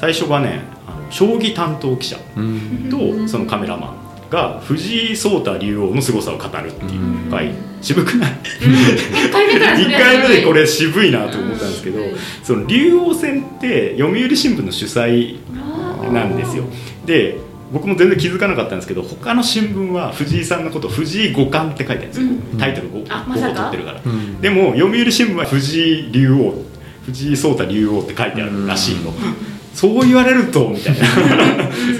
[0.00, 2.88] 最初がねあの将棋担当記者うん。
[2.88, 7.50] とそのカメラマンが藤井聡太竜王の凄さを語るっていう回
[7.82, 11.98] 渋くない？1回目からそ1れは回目でこれ渋いなと思ったんですけど
[12.44, 15.38] その竜王戦って読売新聞の主催
[16.12, 16.64] なんですよ。
[17.04, 17.38] で
[17.76, 23.54] 僕も全然気づかなかったんですけど他の新聞は藤井さんのことを藤井五冠って書いてあるんですよ、タイトル 5, 5個あまさか？
[23.54, 24.40] 取ってるから、ん。
[24.40, 26.54] でも読売新聞は藤井竜王
[27.04, 29.12] 藤井聡太竜王って書いてあるらしいの、
[29.76, 31.06] そう言われるとみたいな。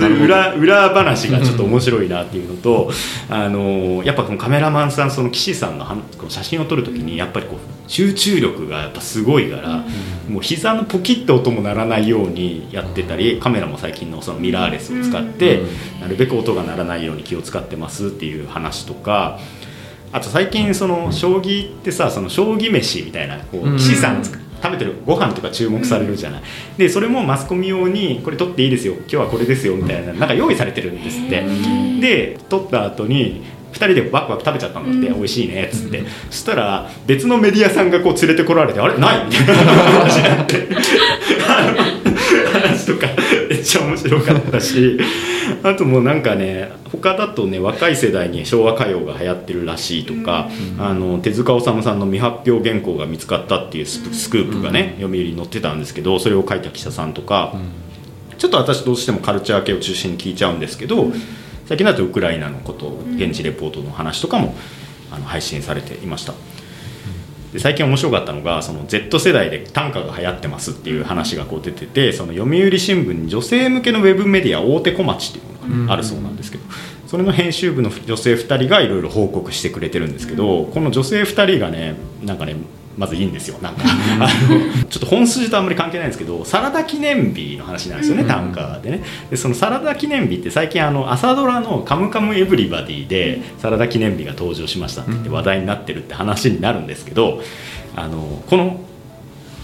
[0.25, 2.91] 裏裏話がちょっと面白いなっていうのと、
[3.29, 5.87] あのやっぱこのカメラマンさんその岸さんの
[6.29, 9.85] 写真を撮るときにやっぱりこう集中力がやっぱすごいから、
[10.27, 15.61] もう膝のポキッと音も鳴らないようにやってたりカメラも最近のそのミラーレスを使って、
[16.01, 19.39] なるべく音が鳴らないように気を使ってますっていう話とか。
[20.13, 23.77] あと最近その将棋ってさその将棋飯みたいなこううん。
[23.77, 24.23] 岸さん
[24.67, 26.43] 食べてるご飯とか注目されるじゃない。
[26.77, 31.45] でそれもマスコミ用にこれ撮っていいですよ今日はこれですよみたいななんか用意されてるんですって。
[32.01, 38.97] で撮った後に2人でバクバク食べちゃったんだって、美味しいねっつって、そしたら別のメディアさんがこう連れてこられてあれ？
[38.97, 39.27] ない？
[39.27, 40.67] みたいな話になって。
[41.47, 43.07] 話とか
[43.67, 44.99] ちゃ面白かったし
[45.63, 50.49] あともうなんかね他だとね若い世代に昭和歌謡が流行ってるらしいとか、
[50.79, 57.55] あの手塚治虫さんの未発表原稿が見つかったっていうスプスクープがね、読売に載ってたんですけどそれを書いた記者さんとか、
[58.39, 61.13] ちょっと私どうしてもカルチャー系を中心に聞いちゃうんですけど、
[61.67, 64.55] 最近だとウクライナのこと現地レポートの話とかも
[65.11, 66.35] あの配信されていました。
[67.53, 76.65] で最近面白かったのがその Z 世代で短歌が流行ってますっていう話がこう出ててその読売新聞に女性向けのウェブメディア大手小町っていうのがあるそうなんですけど、
[77.07, 82.57] それの編集部の女性2人がいろいろ報告してくれてるんですけどこの女性2人がねなんかね
[82.97, 83.83] まずいいんですよなんか。
[83.85, 89.03] あのちょっと本筋とあんまり関係ないんですけどサラダ記念日の話なんですよね、短歌でね。
[89.31, 97.43] でそのサラダ記念日って最近あの朝ドラの「カムカムエヴリバディ」でサラダ記念日が登場しましたって言って話題になってるって話になるんですけど
[97.95, 98.81] あのこの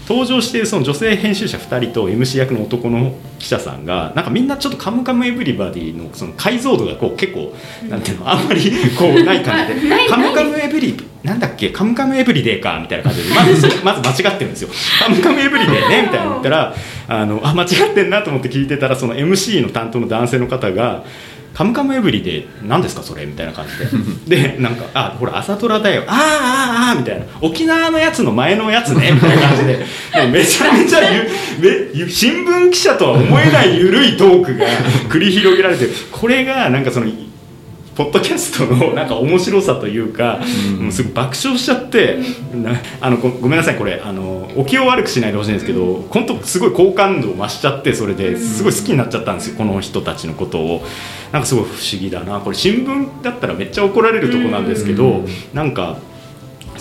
[0.07, 7.53] 登場しているその女性編集者2人と MC 役の男の記者さんがなんかみんなちょっと「カムカムエヴリバディ」のその解像度がこう結構
[7.89, 14.69] なんていうのあんまりこうない感じで「カムカムエヴリなんだっけカムカムエブリデーか」みたいな感じでまずまず間違ってるんですよ
[15.01, 16.75] 「カムカムエブリデーね」みたいなの言ったら
[17.07, 21.03] あのあ間違ってんなと思って聞いてたらその MC の担当の男性の方が
[21.53, 23.65] カムカムエブリで何ですかそれみたいな感
[24.25, 24.37] じで。
[24.53, 26.03] でなんか「あほら朝ドラだよ。
[26.07, 29.85] あーあーあー」みたいな「沖縄のやつの前のやつね」みたいな感じで。
[30.31, 31.29] めちゃめちゃゆ
[32.03, 34.65] め新聞記者とは思えない緩いトークが
[35.09, 35.91] 繰り広げられてる。
[36.11, 37.07] これがなんかその
[37.95, 40.39] ポッドキャストのなんか面白さというか、
[40.79, 42.19] もうすぐ爆笑しちゃって、
[42.53, 50.83] なあのごごめんなさいこれあのお気を悪くしないでほしいんですけど本当すごい好感度を増しちゃってそれですごい好きになっちゃったんですよこの人たちのことを。
[51.31, 52.39] なんかすごい不思議だな。
[52.39, 55.97] これ新聞だったらめっちゃ怒られるとこなんですけど、なんか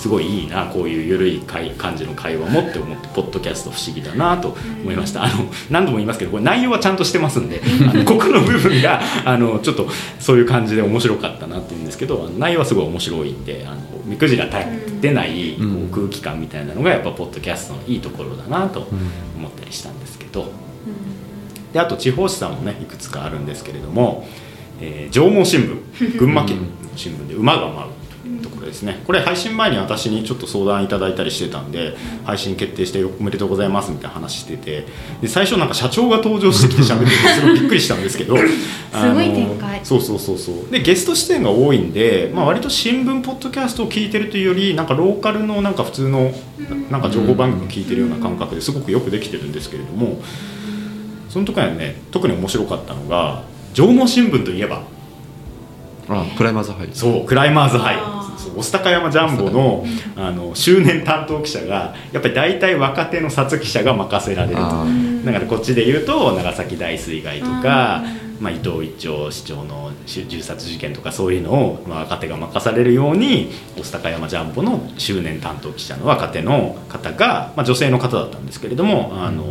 [0.02, 5.22] すごいいいなこういう緩い会感じの会話もって思ってポッドキャスト不思議だなと思いました。
[5.22, 9.88] あの何度も言いますけどこれ内容はちゃんとしてますんで あのここの部分があのちょっと
[10.18, 14.58] そういう感じで面白かったなっていうんですけど内容はすごい面白いんであの目くじら立
[15.00, 18.88] てないこう空気感みたいなのがやっぱポッドキャストのいいところだなと
[19.38, 20.50] 思ったりしたんですけど。
[21.72, 24.28] であと地方紙さんもねいくつかあるんですけれども、
[24.80, 26.18] えー上毛新聞。
[26.18, 26.64] 群馬県の
[26.96, 27.91] 新聞で馬が舞う
[28.62, 29.02] ころですね。
[29.04, 31.94] これ配信前に私にちょっと相談いただいたりしてたんで
[32.24, 34.86] 配信決定しておめでとうございますみたいな話してて
[35.20, 38.42] で最初なんか社長が登場してきて喋っててすごいびっくりしたんですけど す
[39.12, 39.80] ごい展開。
[39.82, 40.72] そうそうそうそう。
[40.72, 46.32] でゲスト出演が多いんで、まあ、割と新聞ポッドキャストを聞いてるというよりなんかローカルのなんか普通の
[46.90, 50.22] なんか情報番組を聞いてるような感覚ですごくよくできてるんですけれども
[51.28, 53.42] その時はね特に面白かったのが
[53.74, 54.82] 上毛新聞といえば
[56.08, 56.88] あクライマーズハイ。
[56.92, 57.96] そうクライマーズハイ
[58.54, 59.84] 御巣鷹山ジャンボの
[60.16, 64.62] あの周年担当記者がやっぱり大体若手の撮記者が任せられると。
[65.24, 68.02] だからこっちで言うと長崎大水害とか、
[68.40, 79.44] まあ、伊藤一長市長の銃殺事件とかそういうのを、まあ、若手が任されるように御巣鷹山ジャンボの周年担当記者の若手の方が、まあ、女性の方だったんですけれどもあの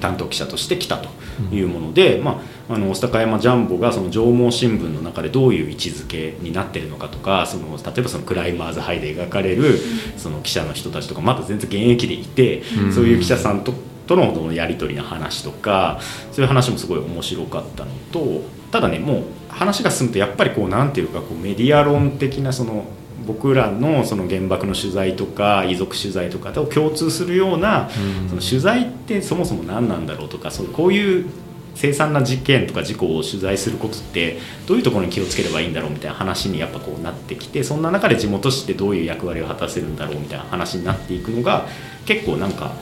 [0.00, 1.08] 担当記者として来たと
[1.54, 9.78] いうもので、まあ、あの御巣鷹山ジャンボがその上毛新聞の中でどういう位置づけになってるのかとかその例えばそのクライマーズハイで描かれる
[10.16, 12.92] その記者の人たちとかまだ全然現役でいて、うん。
[12.92, 13.72] そういう記者さんと
[14.08, 16.00] とのやり取りの話とか
[16.32, 22.86] そういう話もすごい面白かったのとただねもう話が進むとやっぱりこうなんていうかこうメディア論的なその
[23.28, 27.90] 僕らのその原爆の取材とか遺族取材とかと共通するような、
[28.30, 31.26] その取材ってそもそも何なんだろうとかそうこういう
[31.74, 41.66] 凄惨な事件とか事故を取材することってどういうところに気をつければいいんだろうみたいな話にやっぱこうなってきてそんな中で地元紙ってどういう役割を果たせるんだろうみたいな話になっていくのが
[42.06, 42.72] 結構なんか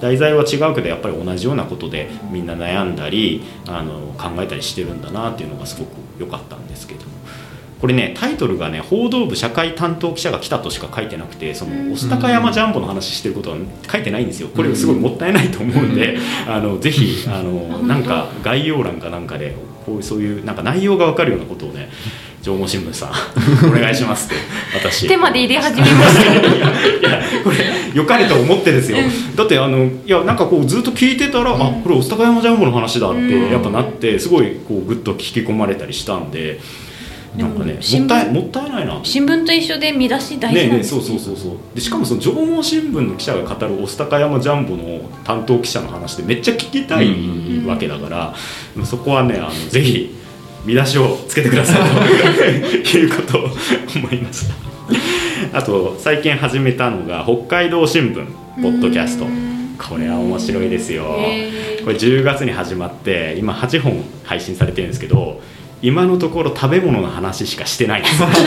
[0.00, 5.88] 題材は違うけどやっぱり同じようなことでみんな悩んだりあの考えたりしてるんだなっていうのがすごく
[6.20, 7.06] 良かったんですけども
[7.84, 13.58] これねタイトルがね報道部社会担当記者が来たとしか書いてなくてその御巣鷹山ジャンボの話してることは
[13.92, 14.48] 書いてないんですよ。
[14.48, 16.16] これすごいもったいないと思うんで
[16.48, 21.90] あのぜひあの なんか概要欄かなんかでこういうそういうなんか内容が分かるようなことをね
[22.40, 23.10] 上毛新聞さん
[23.68, 24.36] お願いしますって
[24.74, 25.06] 私。
[25.06, 26.32] 手まで入れ始めました。
[26.32, 27.56] いやいやこれ
[27.92, 28.96] 良かれと思ってですよ、
[29.36, 36.60] だってあのいやなんかこうずっと聞いてたら、あこれ御巣鷹山ジャンボの話だってやっぱなってすごいこうグッと聞き込まれたりしたんで
[37.36, 39.00] なんかねもったいもったいないな。
[39.02, 40.90] 新聞と一緒で見出し大事なんです。
[40.90, 41.56] そうそうそうそう。
[41.74, 48.34] でしかもその上毛新聞の記者が語る御巣鷹山ジャンボの担当記者の話でめっちゃ聞きたいわけだから、
[48.84, 50.14] そこはねあのぜひ
[50.64, 53.44] 見出しをつけてくださいと いうことを
[53.96, 58.26] 思いましたあと最近始めたのが北海道新聞
[58.62, 59.26] ポッドキャスト。
[59.76, 61.04] これは面白いですよ。
[61.84, 65.40] これ10月に始まって今8本配信されてるんですけど
[65.84, 68.18] 今のところ食べ物の話しかしてないんです。
[68.24, 68.38] なんか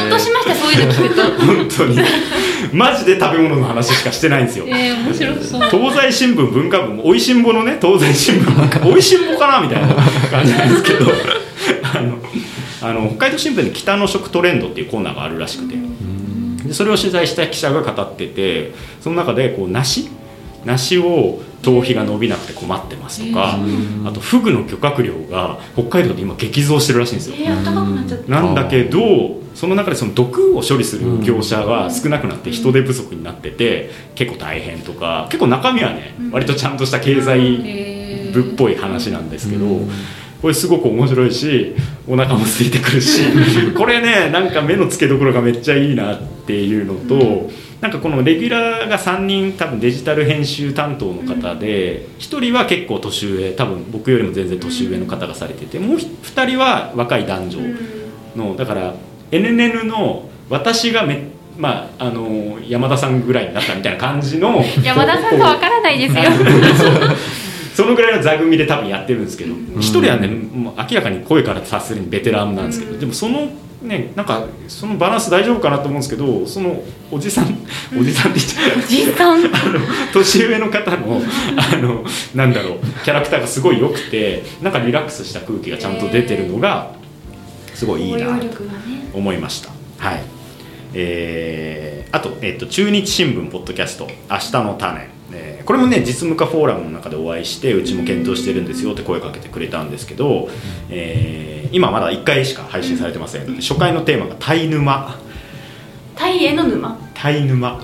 [0.00, 1.22] ほっとしましたそういうの聞くと。
[1.44, 1.98] 本当に。
[2.72, 4.64] マジで食べ物の話しかしてないんですよ。
[4.66, 5.68] えー、面白そう。
[5.70, 9.88] 東西新聞文化部も「おいしんぼ」のね東西新聞おいしんぼかなみたいな
[10.30, 11.12] 感じなんですけど。
[11.94, 12.18] あの
[12.82, 15.74] あの北海道新聞に北の食トレンドっていうコーナーがあるらしくて。
[16.66, 20.08] でそれを取材した記者が語っててその中でこう梨
[20.64, 23.58] 梨を頭皮が伸びなくて困ってますとか
[24.06, 27.36] あとフグの漁獲量が北海道で今激増してるらしいんですよ。
[28.28, 28.54] なん。
[28.54, 39.66] だけどその中でその毒を処理する業者が少なくなって人手不足になってて結構大変とか結構中身はね割とちゃんとした経済部っぽい話なんですけど
[40.40, 41.74] これすごく面白いし
[42.08, 43.20] お腹も空いてくるし
[43.76, 57.58] これねなんか目の付けどころがめっちゃいいなっていうのとなんかこのレギュラーが3人多分デジタル編集担当の方で1人は結構年上多分僕よりも全然年上の方がされててもう2人は若い男女
[58.36, 58.94] のだから
[59.30, 66.22] NNN の私がめまああの山田さんぐらいになったみたいな感じの 山田さんとわからないですよ。
[67.74, 73.48] そのぐらいの座組で多分やってるんですけど一、人はねもう明らかに声から察するにベテランなんですけど、でもその
[73.82, 77.66] ねなんかそのバランス大丈夫かなと思うんですけどそのおじさん
[77.98, 78.40] おじさんって
[78.90, 79.80] 言っちゃう あの
[80.12, 81.22] 年上の方の
[81.56, 86.92] あのなんだろうキャラクターがすごい良くてなんかリラックスした空気がちゃんと出てるのが
[87.74, 88.46] すごいいいなと
[89.14, 89.70] 思いました。
[89.98, 90.22] はい。
[90.94, 100.48] えーあと,、えっと中日新聞ポッドキャスト「明日の種」えーこれもね実務家フォーラムの中でお会いしてうちも検討してるんですよって声かけてくれたんですけど、
[100.88, 103.56] えー今まだ1回しか配信されてません。
[103.56, 105.16] 初回のテーマが「タイ沼」
[106.16, 107.80] タイへの沼「タイ沼」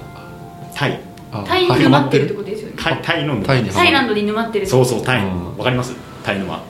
[0.74, 1.00] タイ。
[1.30, 2.74] あタイに沼ってるってことですよね。
[2.76, 3.46] タイタイの沼。
[3.46, 4.66] タイにタイランドに沼ってる。
[4.66, 5.24] そうそうタイ。
[5.24, 5.56] うん。
[5.56, 5.94] わかります？
[6.24, 6.60] タイ沼。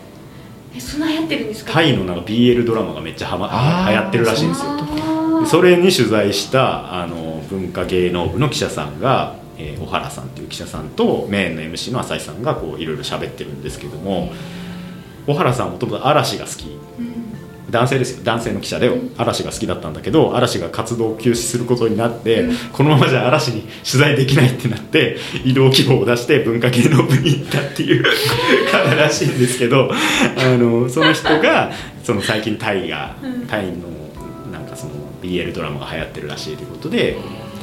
[0.74, 1.72] えそんな流行ってるんですか？
[1.72, 5.46] タイのなんか BL ドラマがめっちゃはま流行ってるらしいんですよ。
[5.46, 14.32] それに取材したあの文化芸能部の記者さんが、えー小原さんっていう記者さんとメインの MC の浅井さんがこういろいろ喋ってるんですけども
[15.26, 16.78] 小原さんはもともと嵐が好き。
[17.70, 18.24] 男性ですよ。
[18.24, 28.04] 男性の記者で嵐が好きだったんだけど嵐が活動を休止することになって、このままじゃ嵐に取材できないってなって移動希望を出して文化芸能部に行ったっていう
[28.70, 31.72] 方らしいんですけどあのその人が
[32.04, 33.16] その最近タイが、
[33.48, 33.88] タイの
[34.52, 37.16] なんかその BL ドラマが流行ってるらしいということで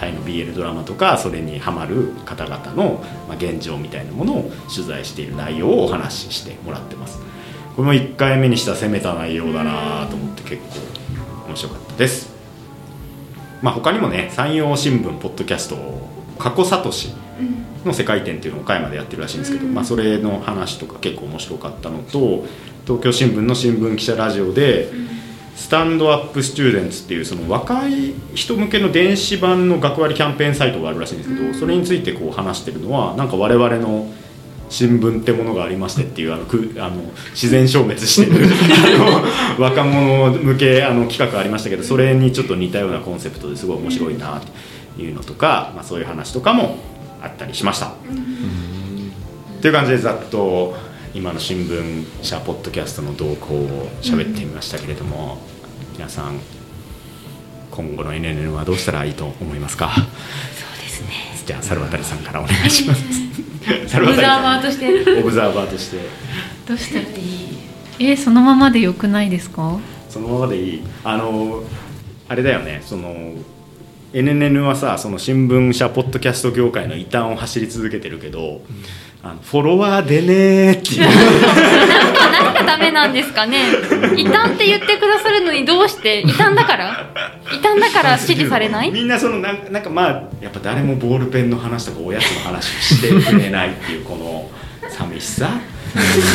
[0.04, 7.20] タイの BL ドラマとかそれにハマる方々の、まあ、現状みたいなものを取材している内容をお話ししてもらってます。
[7.76, 12.32] これも1回目にした攻めた内容だなと思って結構面白かったです。
[13.62, 15.78] まあ他にもね山陽新聞ポッドキャスト
[16.38, 16.92] 加古聡
[17.86, 22.46] の世界展っていうのを岡山でやってるらしいんですけど、まあ、それの話とか結構面白かったのと
[22.86, 24.90] 東京新聞の新聞記者ラジオで、
[25.56, 34.12] スタンドアップスチューデンツっていうその若い人向けの電子版の学割キャンペーンサイトがあるらしいんですけど、それについてこう話してるのはなんか我々の
[34.70, 38.48] 新聞ってものがありましてっていうあのく あの自然消滅してる
[39.58, 44.42] あの若者向けあの企画がありましたけどそれにちょっと似たようなコンセプトですごい面白いな
[44.96, 46.80] というのとか、まあ、そういう話とかも
[47.22, 47.88] あったりしました。
[47.88, 47.90] っ
[49.62, 50.76] ていう感じでざっと
[51.14, 55.38] 今の新聞社ポッドキャストの動向を喋ってみましたけれども、
[55.94, 56.40] 皆さん
[57.72, 59.92] 今後の NNN はどうしたらいいと思いますか？
[59.96, 60.06] そう
[60.82, 61.10] ですね。
[61.46, 63.04] じゃあ猿渡さんからお願いします。
[63.86, 65.16] オ猿ブザーバさーとして。
[65.16, 65.98] んオブザーバーとして。
[66.68, 68.12] どうしたらいい？
[68.12, 69.78] えそのままでよくないですか？
[70.10, 70.84] そのままでいい。
[71.04, 71.64] あの
[72.28, 72.82] あれだよね。
[72.84, 73.34] その
[74.14, 78.62] NNN はさその新聞社ポッドキャスト業界の異端を走り続けてるけど、
[79.24, 81.10] あのフォロワーでねーっていう。
[82.32, 83.64] 何がダメなんですかね。
[84.16, 86.22] 異端って言ってくださるのにどうして？
[86.22, 87.12] 異端だから？
[87.52, 88.92] 異端だから支持されない？
[88.92, 94.48] みんなそのなんなんかまあやっぱ誰もボールペンの話とかおやつの話をしてくれないっていうこの
[94.92, 95.60] 寂しさ。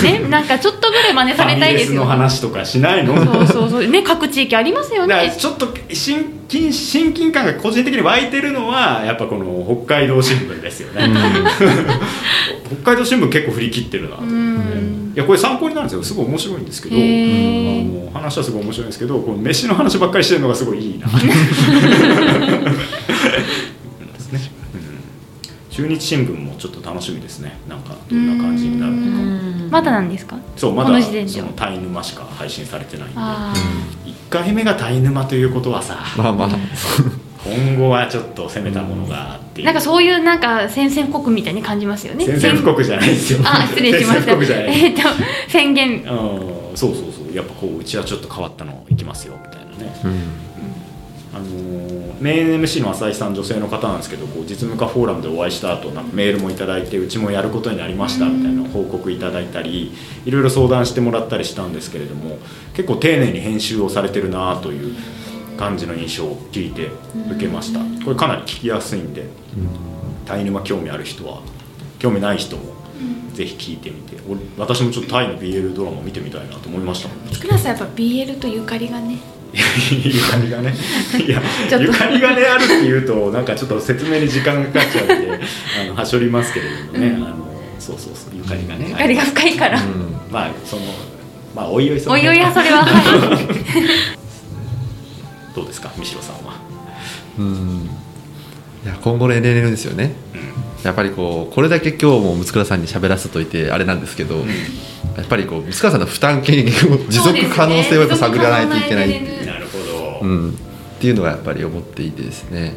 [0.03, 3.25] ねなんかちょっとぐらい真似されファミレスのたいですよ話とかしないの？
[3.25, 3.87] そうそうそう。
[3.87, 5.33] ね各地域ありますよね。
[5.39, 11.09] ちょっと親近親近感が個人的に湧いてるのはやっぱこの北海道新聞ですよね、
[12.83, 14.17] 北海道新聞結構振り切ってるな。
[14.17, 14.39] と思ってう
[14.83, 15.13] ん。
[15.15, 16.03] いやこれ参考になるんですよ。
[16.03, 21.07] すごい面白いんですけどあの話はすごい面白いんですけどこの飯の話ばっかりしてるのがすごいいいな
[25.79, 27.57] 中日新聞もちょっと楽しみですね。
[27.69, 29.71] なんかどんな感じになるのか。
[29.71, 30.37] まだなんですか？
[30.57, 33.15] そうまだこの時点でそのタイ沼しか配信されてないんで。
[33.17, 33.55] あ
[34.05, 36.49] 1回目がタイ沼ということはさまあまあ。
[37.45, 39.63] 今後はちょっと攻めたものがあって。
[39.63, 42.25] あなんかそういうなんか宣戦布告みたいに感じますよね。
[42.25, 43.39] 宣戦布告じゃないですよ。
[43.45, 44.33] あ失礼しました。
[44.33, 44.85] 宣戦布告じゃない。
[44.85, 45.03] えっと
[45.47, 46.03] 宣言。
[46.03, 47.33] うんそうそうそう。
[47.33, 50.01] やっぱこううちはちょっと変わったのいきますよみたいなね。
[50.05, 50.48] うん
[51.39, 59.93] あのーメイン MC の浅井さん女性の方なんですけどこう実務家フォーラムでお会いした後なんかメールもいただいてうちもやることになりましたみたいな報告いただいたり
[60.25, 62.39] いろいろ相談してもらったりしたんですけれども
[62.75, 64.97] 結構丁寧に編集をされてるなという
[65.57, 66.91] 感じの印象を聞いて
[67.31, 67.81] 受けました。
[68.05, 69.27] これかなり聞きやすいんで
[70.25, 71.43] タイ沼興味ある人は
[71.99, 72.63] 興味ない人も
[73.35, 74.19] ぜひ聞いてみて。
[74.29, 79.19] 俺私もちょっとタイの BL ドラマ見てみたいなと思いましたもんクラスはやっぱ BL とゆかりがね
[79.53, 80.75] ゆかりがね。
[81.27, 81.41] いや
[81.81, 85.15] ゆかりがねあるっていうとなんかちょっと説明に時間がかかっちゃうんで
[85.83, 87.37] あのはしょりますけれどもね、あの
[87.79, 88.87] そうそうそうゆかりがね。
[88.91, 90.17] ゆかりが深いから、うん。
[90.31, 90.83] まあその
[91.55, 92.85] まあおいおいそのおいおいやそれは。
[92.85, 93.47] は い
[95.55, 96.55] どうですか三代さんは、
[97.39, 97.89] うん。
[98.85, 100.13] いや今後の NNN ですよね。
[100.25, 100.28] うん
[100.85, 104.39] やっぱりこうこれだけ今日も六倉さんに喋らせといてあれなんですけど、
[105.17, 109.09] やっぱりこう六倉さんの負担軽減を持続可能性をやっぱ探らないといけない。
[109.09, 109.79] っていうなるほ
[110.21, 110.55] ど、うん、っ
[111.01, 112.75] ていうのがやっぱり思っていてですね、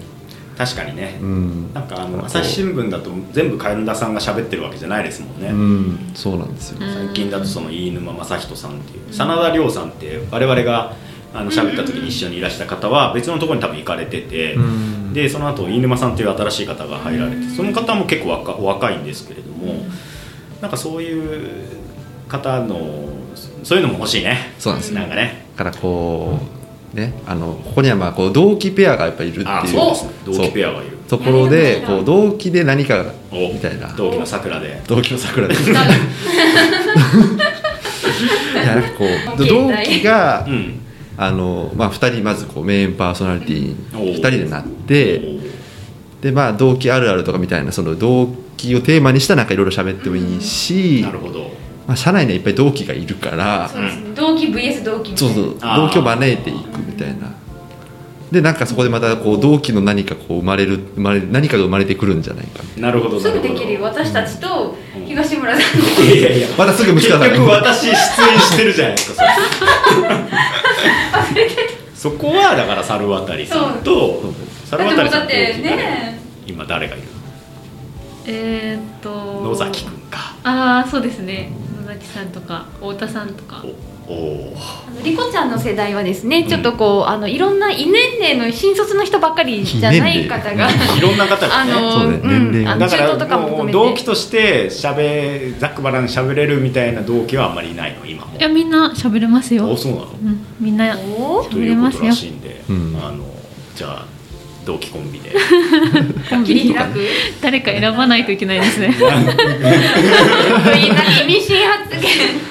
[0.57, 1.73] 確かにね、うん。
[1.73, 9.13] なんかあの朝日新聞だと全部神田さんが喋ってるわけじゃないですもんね、うん、そうなんですよ、最近だとその飯沼正人さんっていう。
[9.13, 10.95] 真田亮さんって我々が
[11.33, 19.85] あの喋った時に一緒にいらした方は別のところに多分行かれてて、うんでその後飯沼さんという新しい方が入られてその方も結構若お若いんですけれども
[20.61, 21.81] なんかそういう
[22.27, 23.09] 方の
[23.63, 24.53] そういうのも欲しいね。
[24.57, 24.99] そうなんですよ。
[24.99, 25.45] なんかね。
[25.55, 26.39] だからこ
[26.93, 29.75] うねあのここにはまあこう同期ペアがやっぱりいるっていう
[30.25, 30.97] 同期ペアがいる。
[31.07, 33.89] ところでこう同期で何かおみたいな。
[33.95, 34.81] 同期の桜で。
[34.87, 35.53] 同期の桜で。
[35.55, 35.73] す い
[38.55, 39.05] やなんかこ
[39.37, 40.80] う 同期が、うん
[41.23, 45.21] あのまあ、2人まずこうメインパーソナリティにおう2人でなって
[46.19, 48.25] でまあ同期あるあるとかみたいなその同
[48.57, 51.51] 期をテーマにしたなんかいろいろ喋ってもいいし、なるほど。
[51.87, 54.13] まあ、社内にはいっぱい同期がいるからそうですね。
[54.15, 55.35] 同期 VS 同期みたいうな。
[55.35, 55.59] そそう。
[55.59, 57.33] 同期を招いていくみたいな
[58.31, 62.63] でなんかそこでまたこう同期の何かこう生まれる生まれる何かが生まれてくるんじゃないか。
[62.77, 63.53] なるほどすなるほど。
[63.53, 63.81] ぐできるよ。
[63.83, 64.73] 私たちと
[65.05, 65.61] 東村さん。
[66.05, 67.95] いやいやいやまたすぐ息子さん結局私出演
[68.39, 69.23] してるじゃないですか。
[71.93, 74.21] そこはだから猿渡さんと
[74.65, 76.19] 猿渡さんだってね。
[76.47, 77.03] 今誰がいる
[78.27, 79.09] えーっと
[79.43, 80.35] 野崎くんか。
[80.43, 81.51] ああそうですね。
[81.81, 83.63] 野崎さんとか太田さんとか
[84.07, 91.71] あのリコちゃんの世代はですねちょっとこうあのいろんな異年齢の新卒の人ばっかりじゃない方がいろんな方がね。
[91.71, 92.19] あのそうね。
[92.23, 92.71] 年齢が。
[92.71, 93.77] あのだか中東とからも含めて。
[93.77, 98.37] 同期としてしゃべざっくばらんにしゃべれるみたいな同期はあんまりいないの今も。
[98.37, 99.69] いやみんな喋れますよ。
[99.69, 100.07] おそうなの？
[100.11, 100.45] うん。
[100.59, 103.25] みんなおということらしいんで、うんあの
[103.75, 104.05] じゃあ
[104.65, 105.31] 同期コンビで。
[107.41, 108.89] 誰か選ばないといけないですね。
[108.93, 109.11] みんな
[111.23, 112.50] 意味深発言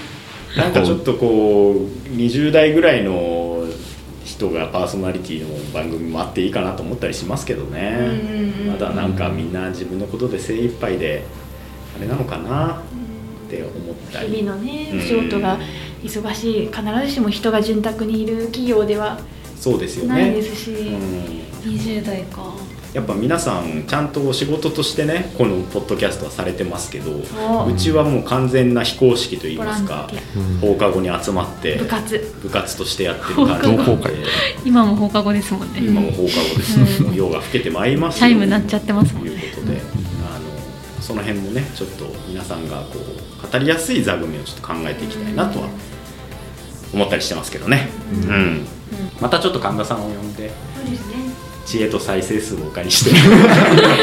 [0.57, 3.65] なんかちょっとこう20代ぐらいの
[4.25, 8.53] 人がパーソナリティの番組もあっていいかなと思ったりしますけどね。
[8.67, 11.25] まだなんかみんな自分のことで精一杯で
[11.97, 12.83] あれなのかな
[13.47, 14.29] って思ったり。
[14.29, 14.99] 日々のねうん。
[14.99, 15.59] お仕事が
[16.03, 19.19] 忙しい必ずしも人が潤沢にいる企業では
[19.57, 21.41] そうですよないねですし、うん。
[21.65, 22.55] 20代か
[22.93, 30.11] やっぱ皆さんちゃんと仕事としてねこのポッドキャストはされてますけどそううちはもう完全な非公式といいますか
[30.61, 32.35] 放課後に集まってア部活。
[32.43, 33.71] 部活としてやってる感じ。
[33.71, 34.13] で同好会。
[34.65, 35.81] 今も放課後ですもんね。
[35.81, 36.27] 今も放課後
[36.57, 37.15] です、うん。
[37.15, 45.69] 夜が更けてまいりますチャイム鳴っちゃってますもんということで、あのその辺もねちょっと皆さんがこう語りやすい座組をちょっと考えていきたいなとは
[46.93, 48.67] 思ったりしてますけどね、うん。
[49.21, 50.51] またちょっと神田さんを呼んで。
[50.75, 51.20] そうですね
[51.71, 53.13] 知恵と再生数をお借りして。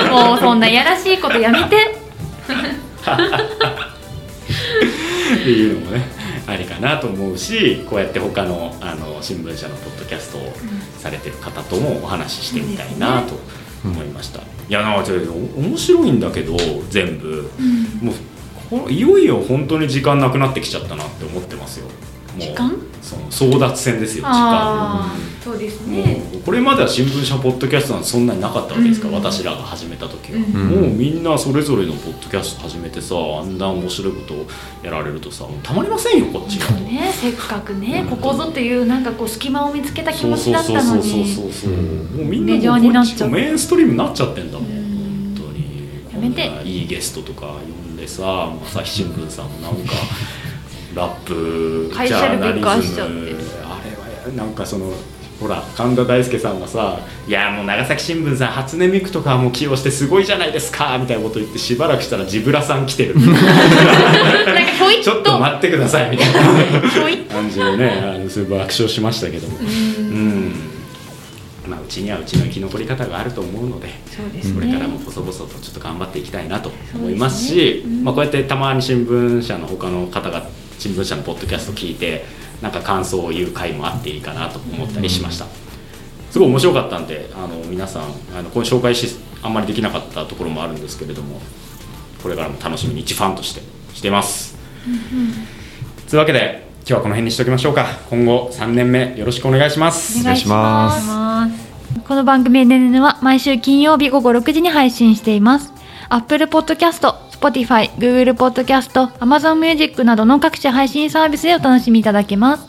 [0.10, 1.76] もうそんなやらしいことやめて。
[5.36, 6.06] っていうのもね
[6.48, 10.54] ありかなと思うしこうやって他のあの新聞社のポッドキャストを
[10.98, 13.36] されてる方ともお話ししてみたいなと
[13.84, 16.56] 思いました、いやなんかちょっと面白いんだけど
[16.90, 17.50] 全部、
[18.02, 18.16] もう
[18.70, 21.88] こいよいよ本当に時間なくなってきちゃったなって思ってますよ
[22.38, 22.72] 時間？
[23.02, 24.34] その争奪戦ですよ時間。
[24.34, 26.22] ああそうですね。
[26.34, 29.24] もうこれまでは新聞社ポッドキャストなんてそんなになかったわけですから、うん。
[29.24, 30.44] 私らが始めた時は、うん。
[30.44, 34.46] もうみんなそれぞれのポッドキャスト始めてさあんな面白いことを
[34.84, 36.60] やられるとさもうたまりませんよこっち。
[36.60, 36.70] が。
[36.82, 37.12] ね。
[37.14, 41.78] せっかくねここぞっていうなんかこう隙間を見つけた気そうそう持ちだったのそうそうそうにそうそう、うん。
[42.18, 45.34] もうみんなもうこっちになっちゃうもメインストリームになっちゃってんだもん、うん。
[45.36, 46.24] 本当に。
[46.24, 46.68] やめて。
[46.68, 47.54] いいゲストとか
[47.86, 49.94] 呼んでさ朝日新聞さんもなんか
[50.98, 53.38] ラップ会ジャーナリズム。
[53.64, 54.92] あれはなんかその
[55.40, 63.16] ほら神田大輔さんがさ「いやもう長崎新聞さん初音ミクとかも起用してすごいじゃないですか」みたいなこと言ってしばらくしたらジブラさん来てる。
[65.04, 66.42] ちょっとと待ってくださいみたいな。
[67.32, 69.58] 感じでねあのすごい爆笑しましたけども。
[69.60, 70.54] うん。
[71.68, 74.56] まあうちにはうちの生き残り方があると思うのでそうですね。
[74.56, 80.48] これからも細々とちょっと頑張っていきたいなと思いますしまあ、こうやってたまに新聞社の他の方が
[80.80, 82.26] 新聞社のポッドキャスト聞いて
[82.62, 85.46] なんか感想を言う回もあっていいかなと思ったりしました、
[86.32, 88.04] すごい面白かったんであの皆さん
[88.36, 91.40] あのこれ紹介しあんまりできなかったところもあるんですけれども
[92.22, 93.62] これからも楽しみに一ファンとして
[93.94, 94.58] してます。
[96.10, 97.86] というわけで今日はこの辺にしておきましょうか。
[98.10, 100.22] 今後3年目よろしくお願いします。
[100.22, 101.68] お願いします。
[102.08, 105.74] この番組 NNN は毎週金曜日午後6時に配信しています。
[106.10, 112.68] Apple Podcast、Spotify、Google Podcast、Amazon Music などの各種配信サービスでお楽しみいただけます。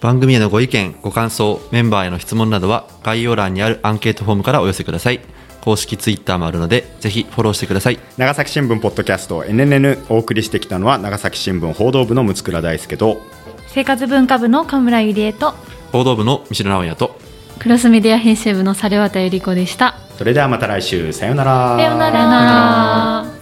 [0.00, 5.20] 番組へのご意見ご感想メンバーへの質問などは概要欄にあるアンケートフォームからお寄せください。
[5.60, 7.98] 公式ツイッターもあるのでぜひフォローしてください。
[8.16, 13.20] 長崎新聞ポッドキャスト NNN お送りしてきたのは長崎新聞報道部の六倉大輔と
[13.66, 15.54] 生活文化部の神村ゆりえと、
[15.90, 17.18] 報道部の三代直也と
[17.58, 19.96] クロスメディア編集部の猿渡由里子でした。
[20.16, 21.76] それではまた来週さようなら。
[21.76, 23.35] さようならさよなら